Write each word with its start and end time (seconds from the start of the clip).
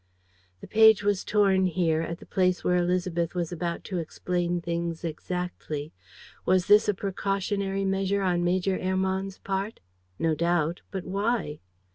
."The 0.61 0.67
page 0.67 1.03
was 1.03 1.23
torn 1.23 1.67
here, 1.67 2.01
at 2.01 2.17
the 2.17 2.25
place 2.25 2.63
where 2.63 2.81
Élisabeth 2.81 3.35
was 3.35 3.51
about 3.51 3.83
to 3.83 3.99
explain 3.99 4.59
things 4.59 5.03
exactly. 5.03 5.93
Was 6.43 6.65
this 6.65 6.89
a 6.89 6.95
precautionary 6.95 7.85
measure 7.85 8.23
on 8.23 8.43
Major 8.43 8.79
Hermann's 8.81 9.37
part? 9.37 9.79
No 10.17 10.33
doubt; 10.33 10.81
but 10.89 11.05
why? 11.05 11.59